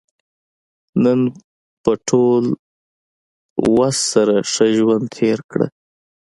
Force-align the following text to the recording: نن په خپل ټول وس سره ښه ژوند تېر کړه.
نن 1.03 1.19
په 1.31 1.35
خپل 1.35 2.03
ټول 2.09 2.43
وس 3.75 3.97
سره 4.13 4.33
ښه 4.51 4.65
ژوند 4.77 5.05
تېر 5.17 5.39
کړه. 5.51 5.67